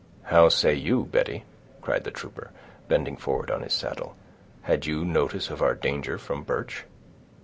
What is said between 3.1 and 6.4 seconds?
forward on his saddle, "had you notice of our danger